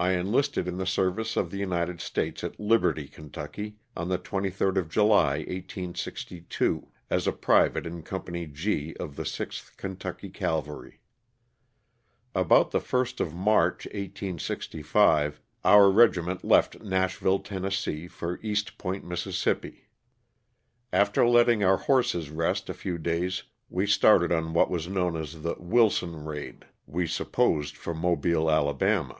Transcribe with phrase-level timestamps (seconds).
[0.00, 3.08] I enlisted in the service of the United States at Liberty,
[3.50, 9.22] Ky., on the 23rd of July, 1862, as a private in Company G of the
[9.22, 11.00] 6th Kentucky Cavalry.
[12.34, 17.70] About the Ist of March, 1865, our regiment left Nashville, Tenn.,
[18.10, 19.46] for East Port, Miss.
[20.92, 25.40] After letting our horses rest a few days we started on what was known as
[25.40, 29.16] the "Wilson raid," we supposed for Mobile, Ala.